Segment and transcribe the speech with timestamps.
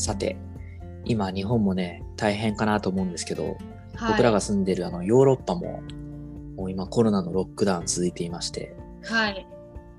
[0.00, 0.38] さて、
[1.04, 3.58] 今日本もね、大変かなと思うんですけど、
[3.94, 5.82] はい、僕らが住んでるあのヨーロッパも、
[6.56, 8.74] もう今コロナのロックダウン続いていまして、
[9.04, 9.46] はい。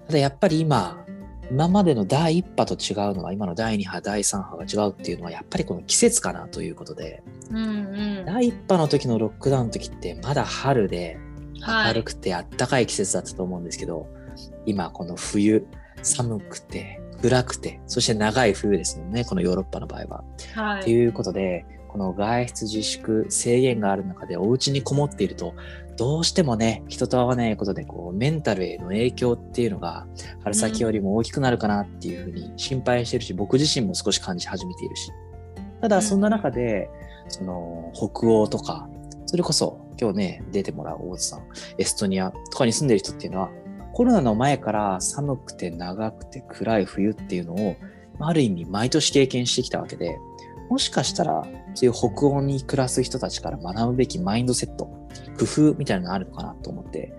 [0.08, 1.06] ただやっぱり今、
[1.51, 7.22] 今までの第1波と違うのは、今の第2波、第3波が違うっていうのは、やっぱりこの季節かなということで、
[7.52, 8.26] うんうん。
[8.26, 11.20] 第1波の時のロックダウンの時って、まだ春で
[11.60, 11.88] はい。
[11.90, 14.08] 明るくてあったかい季節だったと思うんですけど、
[14.65, 15.68] 今この冬、
[16.02, 20.23] 寒くて暗くて、そして長い冬ですよね、このヨーロッパの場合は。
[20.55, 20.84] はい。
[20.84, 25.53] ということで、この外出自粛制限がある中でお家にこもっていると、
[25.97, 30.07] どうしてもね、人と会わないことで、こう、メンタルへの影響っていうのが、
[30.41, 35.11] 春先よりも大きくなるかなっていうふうに心配してるし、僕自身も少し感じ始めているし。
[35.81, 36.89] ただ、そんな中で、
[37.27, 38.89] その、北欧とか、
[39.25, 41.44] それこそ、今日ね、出てもらう大津さん、
[41.77, 43.52] エストニアとかに住んでる人っていうのは、
[43.94, 47.76] コロナの前から寒くて長くて暗い冬っていうのを、
[48.20, 50.17] ある意味毎年経験してきたわけで、
[50.70, 54.86] もしかしたら、そういう北欧に暮らす人たちから学ぶべきマインドセット、
[55.38, 57.14] 工夫みたいなのがあるのかなと思って、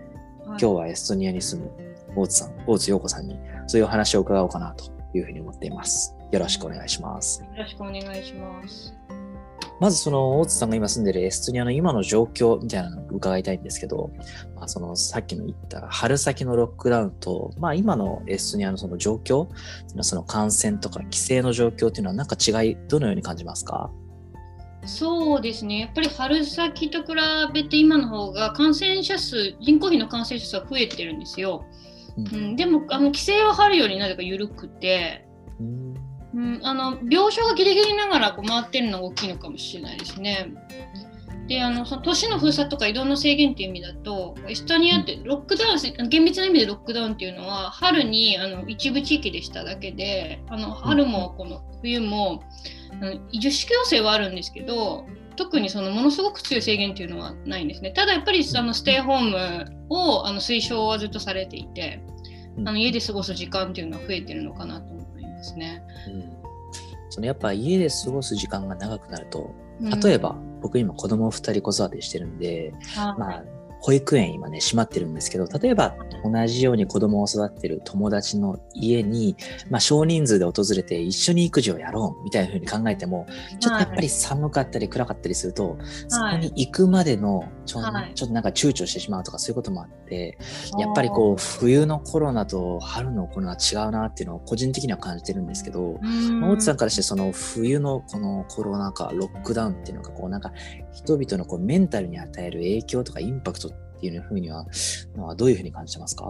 [0.45, 1.70] 今日はエストニアに住む
[2.17, 6.17] 大津さん、大津陽子さんに、そういうお話を伺おうかなというふうに思っています。
[6.31, 7.42] よろしくお願いします。
[7.42, 8.95] よろしくお願いします。
[9.83, 14.12] まずその大津さんが今住んでるエストニアの今の状況みたいなのを伺いたいんですけど、
[14.55, 19.48] まあ、そのさっきの言った春先のロックダウンと、まあ、今のエストニアのその状況、
[20.02, 23.91] その感染とか規制の状況っていうのはなんか違い、どのように感じますか？
[24.86, 25.80] そうですね。
[25.80, 27.14] やっぱり春先と比
[27.52, 31.64] べて今の方が感染者数、人口比の感染者数は増えてるんですよ。
[32.17, 32.28] うん。
[32.28, 35.27] うん、でもあの規制は春よりなぜか緩くて、
[35.58, 35.92] うん
[36.34, 40.48] うん、あの病床がギリギリながらこう回ってるのが大きいのかもしれないですね。
[41.48, 52.44] であのその都市の封鎖とか移動の制限っていう意味だとエストニアってロックダウン厳密な意味でロックダウンっていうのは春にあの一部地域でしただけであの春もこの冬も
[52.92, 55.05] あの自粛要請はあるんですけど
[55.36, 57.90] 特にそのものすごく強い制限っていうのはないんですね。
[57.90, 62.02] ただやっぱりあのステイホームをあの推奨はずっとされていて
[62.57, 64.92] うんあの家で過ごす時間っていうのは増えてるのかなと
[65.51, 65.83] 思いますね。
[66.08, 66.33] うん。
[67.11, 70.01] そのやっぱ家で過ごす時間が長くなると、うん。
[70.01, 73.19] 例えば、僕今子供2人子育てしてるんで、はい。
[73.19, 73.45] まあ、
[73.83, 79.37] 保育園今ね、閉まってるんですけど、例えば同じように子供を育ってる友達の家に、
[79.70, 83.27] まあ少人数で訪れて一緒に育児をやろうみたいな風に考えても、
[83.59, 88.13] ちょっとやっぱり寒かったり暗かったりすると、そこに行くまでのちょ,、はい。
[88.15, 90.39] ちょっとなんか躊躇してしまうとかそういうこともあって、
[90.79, 96.51] やっぱりこう冬のコロナと春のコロナは違うなっていうのを個人的には感じてるんですけど、うん。
[96.51, 100.53] 大津さんからしてその冬のこのコロナ禍、ロックダウンっていうのがこうなんか
[100.93, 103.71] 人々のこうメンタルに与える影響とかインパクト
[104.02, 104.67] っていうふうには、
[105.17, 106.29] のはどういうふうに感じてますか？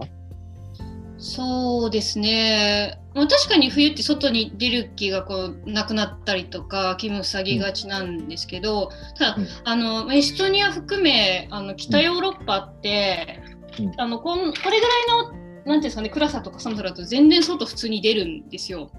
[1.17, 9.47] そうですね、まあ、確かに冬って外に出る気がこうなくなったりとか気分下げがちなんですけど、ただ、うん。
[9.63, 13.41] あのエストニア含めあの北ヨーロッパって、
[13.79, 13.91] うん。
[13.97, 18.91] あのこんこれぐらいのなんていうんですかね暗さとか寒さだと全然外普通に出るんですよ。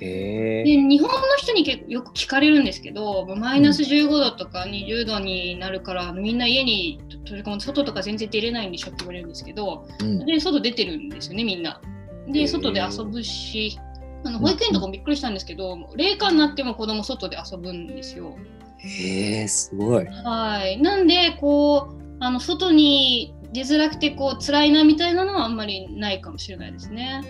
[0.00, 10.26] へで日本の人に結構よく聞かれるんですけどマイナス15度とか20度になるから、みんな家に取り込む外とか全然出れないんでしょって言われるんですけど、うん。
[10.26, 11.80] で外出てるんですよねみんな。
[12.28, 13.78] で外で遊ぶし
[14.24, 18.36] あの保育園とかもびっくりしたんですけど、冷夏になっても子供外で遊ぶんですよ。
[18.78, 20.06] へえ、すごい。
[20.06, 27.22] はいなんでこうあの外に出づらくてこう辛いなみたいなのはあんまりないかもしれないですね。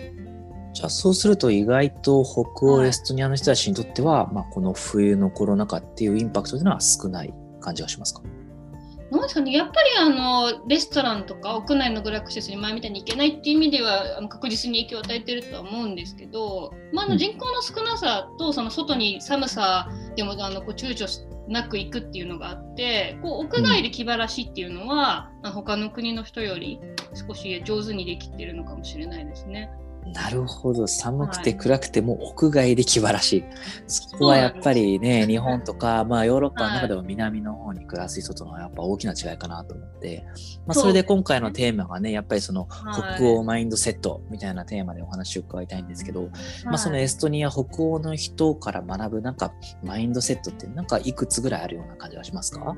[0.73, 8.21] じゃあそうすると意外と北欧はいエストニアの人たちにとっては、まあ、この冬のコロナ禍っていうインパクトというのは少ない感じがしますか？
[9.11, 21.07] なんですかね、やっぱりあのレストランとか屋内の娯楽施設に前みたいに行けないっていう意味ではあの確実に影響を与えてるとは思うんですけど、まあ、の人口の少なさとその外に寒さでもあのこう躊躇
[21.47, 26.79] なく行くっていうのがあってこう屋外で気晴らしっていうのは、あ他の国の人より
[27.15, 29.71] 少し上手にできてるのかもしれないですね。
[30.13, 30.87] なるほど。
[30.87, 31.57] 寒くてはい。
[31.57, 33.33] 暗くても屋外で気晴らし。
[33.37, 33.43] い。
[33.87, 40.25] そこはやっぱりね、日本とか、 まあヨーロッパの中でも南の方に暮らす人とのやっぱ大きな違いかなと思って、
[40.65, 43.15] まあそれで今回のテーマがね、やっぱりそのはい。
[43.17, 46.29] 北欧マインドセットみたいなテーマでお話を伺いたいんですけど、
[46.65, 49.53] まあそのはいエストニア、北欧の人から学ぶなんか
[49.83, 52.75] マインドセットってなんかいくつぐらいあるような感じがしますか？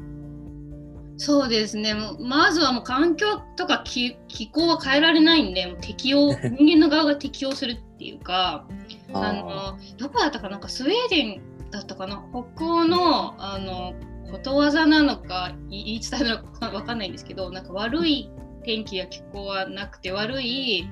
[1.23, 8.65] そうですねまずはもう環境とか気気候は変えられないんでもう適応 人間の側が適応するっていうか
[9.13, 10.57] あのどこだったかな？
[10.57, 12.23] んかスウェーデンだったかな？
[12.55, 13.93] 北欧のあの
[14.31, 18.31] ことわざなのか言い伝えなのかわかんないんですけどなんか悪い
[18.63, 20.89] 天気や気候はなくて悪い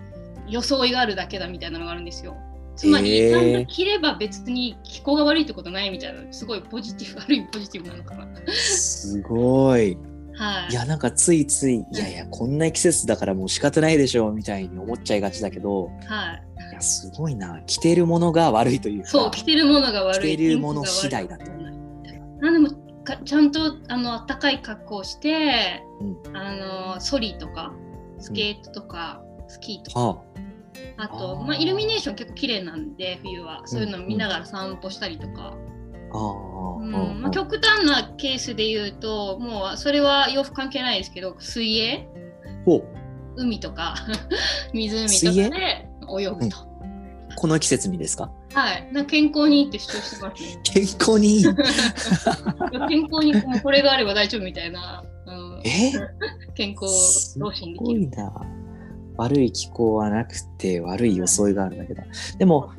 [0.48, 2.38] 装いがあるだけだみたいなのがあるんですよ。
[2.76, 8.28] つまり、へーちゃんと着れば別に気候が悪いってことないみたいなすごいポジティブある意味ポジティブなのかな。
[8.54, 9.98] すごい。
[10.40, 10.72] はい。
[10.72, 16.72] いや、なんかついつい、いやいや、こんな季節だからもう仕方ないでしょ、みたいに思っちゃいがちだけど、はい。
[16.72, 17.62] いや、すごいな。
[17.68, 20.36] 着てるものが悪いというか、そう着てるものが悪い。
[20.36, 21.52] 着てるもの次第だと。
[22.40, 22.70] なんでも
[23.04, 26.54] かちゃんとあの暖かい格好をして、うあ
[26.96, 27.74] のソリとか
[28.18, 35.56] スケートとか、スキーとかああとまあ、イルミネーション結構綺麗なんで冬はそういうの見ながら散歩したりとか、
[36.14, 36.86] うん。
[36.86, 37.22] うん。
[37.22, 42.08] まあ、極端なケースで言うともうそれは洋服関係ないですけど水泳？
[43.36, 43.96] 海とか。
[44.74, 45.88] 湖とかで
[46.22, 46.30] 泳？
[46.32, 46.58] ぐと、
[47.36, 48.32] この季節にですか？
[48.54, 48.90] はい。
[48.92, 50.60] な健康にいいって主張してますね。
[50.64, 51.44] 健康にいい？
[52.90, 55.92] 健康にもうこれがあれば大丈夫みたいな、うん、え？
[56.56, 58.00] 健康す増進できる。
[58.02, 58.32] ごいな。
[59.18, 62.02] 悪い気候はなくて悪い装いがあるんだけど。
[62.38, 62.72] でも、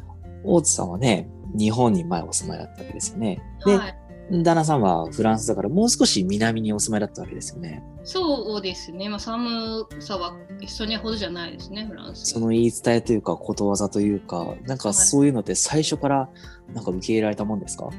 [0.42, 3.42] 大津さんはね、日本に前お住まいだったわけですよね。
[3.64, 3.96] で、はい。
[4.30, 7.82] 旦那さんはフランスだからもう少し南にお住まいだったわけですよね。
[8.04, 12.26] そうですね、まあ、寒さはエストニアほどじゃないですねフランス。
[12.32, 16.28] その言い伝えというかことわざというか、なんかそういうのって最初から
[16.72, 17.90] なんか受け入れられたもんですか、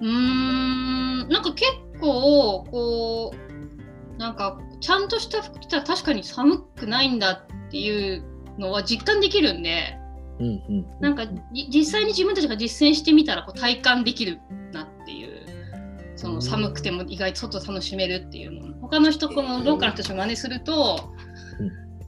[0.00, 1.28] うーん。
[1.28, 1.70] なんか結
[2.00, 8.24] 構こうなんかちゃんとした服着たら確かに寒くないんだっていう
[8.58, 9.97] のは実感できるんで
[10.40, 10.86] うんうん。
[11.00, 14.40] なんかじ実際に自分たちが実践してみたらこう体感できる
[14.72, 15.46] なっていう
[16.16, 18.74] その寒くても意外と外楽しめるっていうの。
[18.80, 21.10] 他の人このローカルの人たちが真似すると、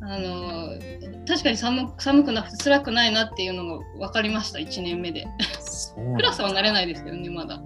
[0.02, 0.68] あの
[1.28, 5.26] 確かに寒寒くなくて辛くないなっていうのが分かりました1年目で。
[6.16, 7.62] クラスは慣れないですけどねまだ。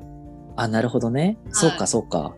[0.57, 1.39] あ、なるほどね。
[1.51, 2.35] そうか、そうか。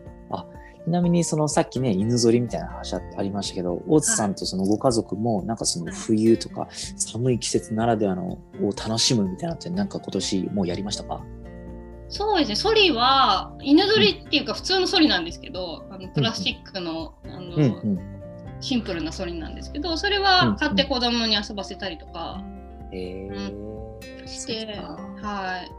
[0.87, 11.21] あ、ちなみにそのさっきね、犬ぞりみたいな話あありましたけど、大津さんとそのご家族も、なんかその冬とか寒い季節ならではのを楽しむみたいなのって、なんか今年もうやりましたか？
[12.09, 17.99] そうですね、ソリは犬ぞりっていうか普通のソリなんですけど、あのプラスチックの,、あのうんうん。
[18.59, 22.41] シンプルなソリなんですけど、それは買って子供に遊ばせたりとか。
[22.91, 23.37] へえ
[24.25, 24.65] して、
[25.21, 25.71] はい。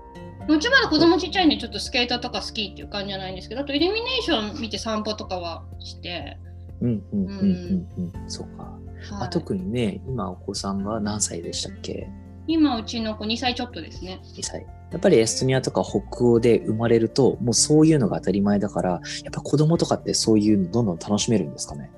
[0.55, 6.39] うちまだ子供ちっちゃいんでちょっとスケートとかスキーっていう感じじゃないんですけど、あとイルミネーション見て散歩とかはして、
[6.81, 8.31] うんうんうんうんうん。
[8.31, 8.63] そうか。
[8.63, 8.79] はい
[9.13, 12.09] あ特にね、今お子さんが何歳でしたっけ？
[12.49, 14.21] 今うちの子2歳ちょっとですね。
[14.35, 14.67] 2歳。
[14.91, 19.01] やっぱりエストニアとか北欧で生まれると、もうそういうのが当たり前だから、やっ
[19.31, 21.91] ぱ子供とかってそういうのどんどん楽しめるんですかね？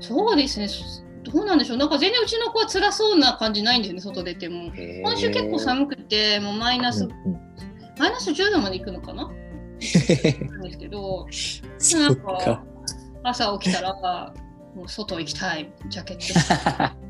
[0.00, 0.68] そうですね、
[1.32, 4.70] どうなんでしょう、なんか全然うちの子は辛そうな感じないんですよね、外出ても。
[5.02, 7.46] 今週結構寒くて、もうマイナス、うんうん
[7.98, 9.24] マイナス10度まで行くのかな？
[9.24, 11.26] なんですけど、
[11.98, 12.64] なんかか。
[13.22, 14.34] 朝起きたら、
[14.74, 16.96] もう外行きたい、ジャケット。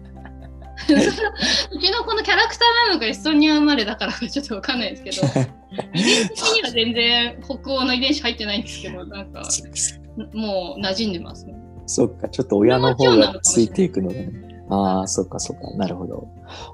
[1.74, 5.48] うちの子のキャラクターなのかエストニア生まれだからかちょっとわかんないですけど、
[5.94, 9.42] 遺伝的には全然北欧の遺伝子入ってないんですけど、なんか
[10.32, 11.55] もう馴染んでますね。
[11.86, 14.32] そっか、ちょっと親の方がついていくのがね。
[14.68, 16.28] ああ、そっかそっか、なるほど。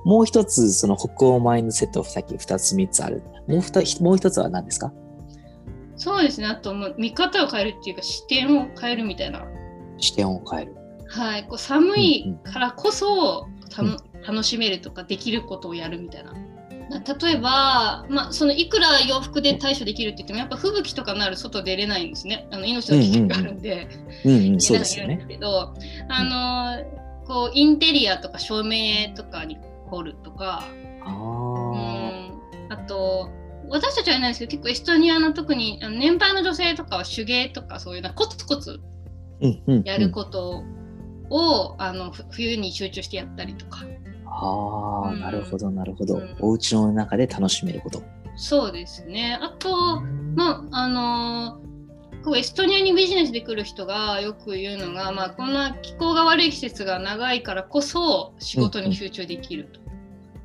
[0.05, 3.23] もう一つ、その北欧マインドセット、さっき二つ三つある。
[3.47, 4.93] もうもう一つは何ですか？
[5.97, 9.47] そうですね、あともう見方を変えるっていうか視点を変えるみたいな。
[9.99, 10.75] 視点を変える。
[11.07, 16.33] はい、こう寒いうんうんからこそたのうん楽しめるとかできることをやるみたいな。
[17.01, 22.47] 例えば、まあ、そのいくら洋服で対処できるって言ってもやっぱ吹雪とかなる外出れないんですね。
[22.51, 23.89] あの命の危険があるんで、
[24.61, 24.79] そう。
[25.07, 25.75] んですけど、
[26.09, 29.59] あのこうインテリアとか照明とかに
[29.91, 30.65] 凝るとか
[31.05, 31.13] うああ。
[32.29, 32.73] ん。
[32.73, 33.31] あと
[33.69, 38.81] 私たちはないですけど結構エストニアの特にあの年配の女性とかは手芸とかそういうなコツコツ
[39.85, 40.63] やること
[41.31, 43.85] を、あのふ冬に集中してやったりとか
[44.35, 48.03] ああ、うんなるほど、なるほど、うんお家の中で楽しめること。
[48.35, 50.01] そうですねあと、
[50.35, 51.61] まああの
[52.25, 59.81] こうエストニアにビジネスで来る人がよく言うのが、まあ、こんな気候が悪い季節が長いからこそ仕事に集中できると。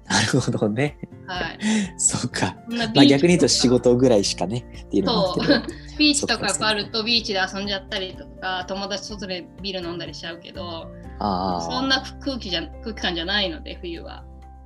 [0.06, 0.98] なるほどね。
[1.28, 1.60] はい、
[2.00, 2.56] そうか。
[2.70, 5.64] まあ逆に言うと仕事ぐらいしかねっていうのもあそう。
[6.00, 10.88] ビーチとかやっぱあるとビーチで遊んじゃったりとか友達外でビール飲んだりしちゃうけどあ
[11.20, 14.24] そんな空気じゃ空気感じゃないので冬は。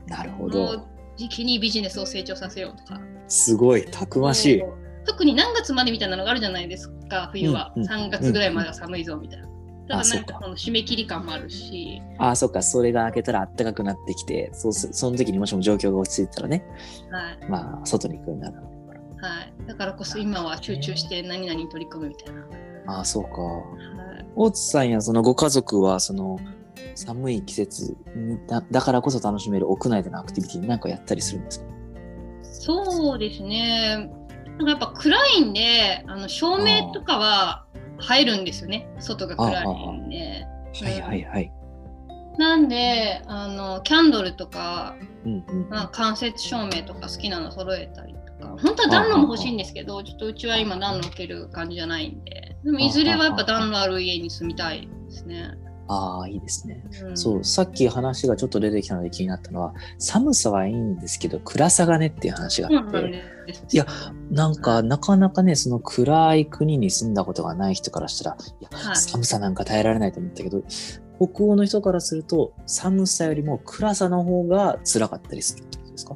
[0.09, 0.65] あ、なるほもど。
[0.71, 2.99] う時期にビジネスを成長させようとか。
[3.27, 4.63] すごい、たくましい。
[5.05, 9.47] 特に何月までみたいなのがあるじゃないですか冬は、うんうん3月ぐらいまでは寒いぞみたいな。
[9.87, 16.63] ただあそうんかその締め切り感もあるし、ああ、そっか、それが明けたら暖かくなってきて、そその時にもしも状況が落ち着いたらね、
[17.09, 18.57] はいまあ、外に行くようになる。
[19.21, 22.41] はい、だからこそ今は集中して何々に取り組むみたいな。
[22.87, 23.41] ああ、そうか。
[23.41, 26.39] はい、大津さんやそのご家族は、その、
[26.95, 31.65] 寒い季節にだだからこそ楽しめる屋内でのアクティビティなんかやったりするんですか？
[32.43, 34.11] そうですね。
[34.45, 37.65] なんかやっぱ暗いんで、あの照明とかは
[37.97, 38.89] 入るんですよね。
[38.99, 40.45] 外が暗いんで。
[40.83, 41.51] はいはいはい。
[42.37, 44.95] なんで、あのキャンドルとか、
[45.25, 45.69] うんうん。
[45.69, 55.51] まあ、間接照明とか好きなの揃えたりとか、本当は暖炉も欲しいんですけど、ちょっとうちは今暖炉置ける感じじゃないんで、でもいずれはやっぱ暖炉ある家に住みたいですね。
[55.87, 56.83] ああ、いいですね。
[57.03, 57.17] うん。
[57.17, 63.01] そう、さっき話がちょっと出てきたので気になったのは、寒さはいいんですけど、暗さがねっていう話があって、
[63.45, 63.65] です。
[63.71, 63.85] いや
[64.29, 68.95] なんか、なかなかね、その暗い国に住んだことがない人からしたら、いや、はい。
[68.95, 70.63] 寒さなんか耐えられないと思ったけど、
[71.19, 76.15] 北欧の人からすると、寒さよりも暗さの方が辛かったりするってことですか？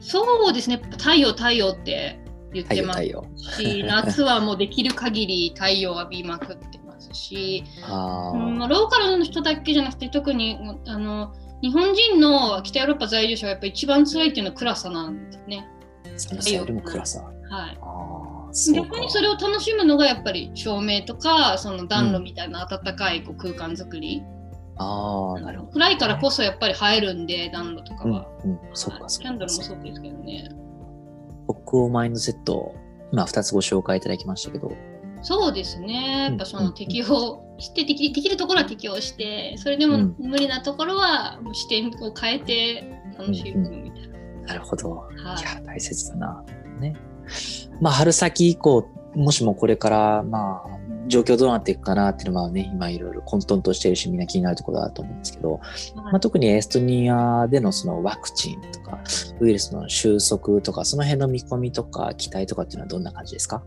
[0.00, 2.18] そうですね、太陽、太陽って
[2.56, 3.62] 言ってます。
[3.62, 11.32] し、夏はもうできる限り太陽を浴びまくってますし、 ああ、うんまあ、ローカルの人だけじゃなくて、特にあの
[11.62, 15.66] 日本人の北ヨーロッパ在住者がやっぱ一番辛いっていうのは暗さなんですね。
[16.16, 17.22] 寒さよりも暗さ。
[17.50, 17.78] はい。
[18.74, 24.22] 逆にそれを楽しむのがやっぱり照明とかその暖炉みたいな暖かいこう空間作り、
[24.78, 25.72] ああ、なるほど。
[25.72, 29.52] 暗いからこそやっぱり映えるんで暖炉とかうんは、、うん、そっはいか、キャンドか。
[29.52, 30.48] ルもそうですけどね
[31.48, 32.74] 北欧マインドセット、
[33.12, 34.72] 今2つご紹介いただきましたけど、
[35.22, 36.28] そうですね。
[36.28, 36.64] やっぱそうん。
[36.66, 40.16] の適応してできできるところは適応してそれでもうん。
[40.18, 44.90] 無理なところは視点を変えて楽しむみたいな、なるほど。
[44.96, 45.40] はい。
[45.40, 46.44] いや、大切だな。
[46.80, 46.94] ね。
[47.80, 50.75] まあ、春先以降、もしもこれから、まあ、
[51.08, 55.60] 状況どうなっていくかなっていうのはね、今いろいろ混沌としてるし、みんな気になるところだと思うんですけど、
[55.94, 59.00] まあ、特にエストニアでのそのワクチンとか、
[59.40, 63.62] ウイルスの収束とか、その辺の見込みとか、期待とかっていうのはどんな感じですか？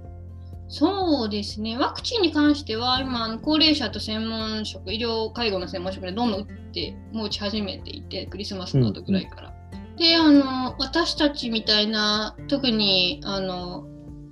[0.68, 9.54] そうですね、ワクチンに関しては、今、高齢者と専門職、医療介護の専門職でどんどん打って、もう打ち始めていて、クリスマスの後ぐらいから。
[9.98, 13.86] であの、私たちみたいな、特にあの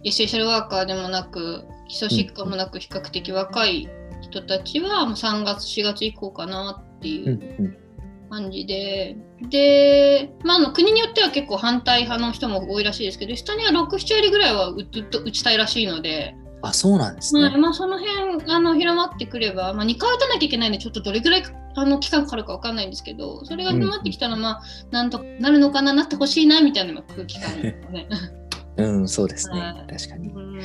[0.06, 3.90] エッセンシャルワーカーでもなく、基礎疾患もなく、比較的若い
[4.22, 7.40] 人たちは、もう3月、4月以降かなっていう。
[7.60, 7.78] うんうん。
[8.30, 9.16] 感じで、
[9.50, 17.44] で、まあ、あの国によっては結構反対派の人も多いらしいですけど、下には6、7割ぐらいは打つ打ちたいらしいので、あ、そうなんですね。
[17.44, 21.44] はいまあ、その辺あの広まってくれば、まあ、2回打たなきゃいけないんで、ちょっとどれぐらい
[21.76, 28.08] あの期間かかるか分かんないんですけど、それが広まってきたら、まあ、なんとかなるのかな、なってほしいなみたいな空気感ですね。
[28.78, 29.86] うん、そうですねは。
[29.88, 30.30] 確かに。
[30.30, 30.58] うん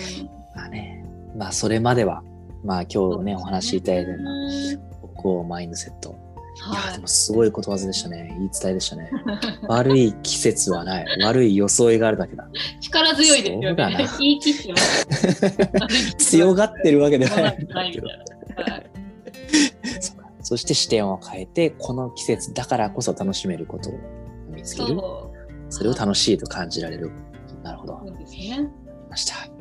[0.55, 1.05] まあね、
[1.37, 2.23] まあそれまでは、
[2.65, 6.17] まあ今日ね、お話しいただいたようなうん北欧マインドセット。
[6.71, 8.35] いや、はいでもすごいことわざでしたね。
[8.37, 9.11] 言い伝えでしたね。
[9.69, 11.07] 悪い季節はない。
[11.23, 12.47] 悪い装いがあるだけだ。
[12.81, 14.09] 力強いですよね。
[14.19, 15.07] 言い切ってます。
[16.19, 17.51] 強がってるわけでははな
[17.87, 18.01] い
[20.41, 23.95] そして視点を変えて、この季節だからこそ楽しめることを
[24.51, 24.99] 見つける。
[25.71, 27.11] それを楽しいと感じられる。
[27.63, 28.03] なるほど。
[28.05, 28.39] そうですね。
[28.59, 28.69] り
[29.09, 29.52] ました。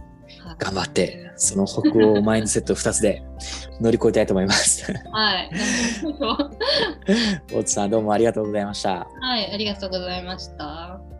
[0.46, 3.24] はい頑張って、その北欧マインドセット2つで
[3.80, 4.94] 乗り越えたいと思います。
[5.12, 5.50] はい。
[7.52, 9.08] 大津さんどうもありがとうございました。
[9.20, 11.11] はい、ありがとうございました。